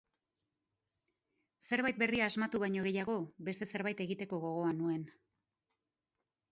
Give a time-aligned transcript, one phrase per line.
[1.67, 3.19] Zerbait berria asmatu baino gehiago,
[3.51, 5.07] beste zerbait egiteko gogoa nuen.